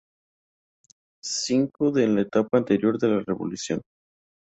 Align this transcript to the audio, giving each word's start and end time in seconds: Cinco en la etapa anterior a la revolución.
Cinco 1.23 1.95
en 1.99 2.15
la 2.15 2.21
etapa 2.21 2.57
anterior 2.57 2.97
a 3.03 3.07
la 3.07 3.19
revolución. 3.19 3.83